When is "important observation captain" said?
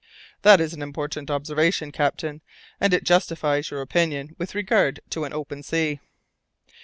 0.81-2.41